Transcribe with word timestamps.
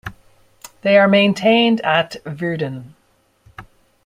They 0.81 0.97
are 0.97 1.07
maintained 1.07 1.79
at 1.81 2.15
Yverdon. 2.25 2.95